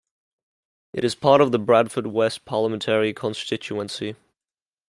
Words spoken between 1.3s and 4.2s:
of the Bradford West parliamentary constituency.